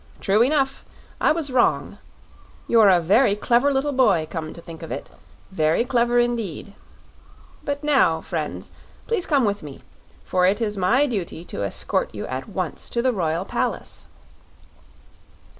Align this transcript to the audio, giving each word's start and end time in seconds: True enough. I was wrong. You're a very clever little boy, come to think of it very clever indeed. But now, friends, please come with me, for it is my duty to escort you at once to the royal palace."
True 0.19 0.41
enough. 0.41 0.83
I 1.19 1.31
was 1.31 1.51
wrong. 1.51 1.99
You're 2.67 2.89
a 2.89 2.99
very 2.99 3.35
clever 3.35 3.71
little 3.71 3.91
boy, 3.91 4.25
come 4.31 4.51
to 4.51 4.59
think 4.59 4.81
of 4.81 4.91
it 4.91 5.11
very 5.51 5.85
clever 5.85 6.17
indeed. 6.17 6.73
But 7.63 7.83
now, 7.83 8.19
friends, 8.19 8.71
please 9.05 9.27
come 9.27 9.45
with 9.45 9.61
me, 9.61 9.81
for 10.23 10.47
it 10.47 10.59
is 10.59 10.75
my 10.75 11.05
duty 11.05 11.45
to 11.45 11.61
escort 11.61 12.15
you 12.15 12.25
at 12.25 12.49
once 12.49 12.89
to 12.89 13.03
the 13.03 13.13
royal 13.13 13.45
palace." 13.45 14.07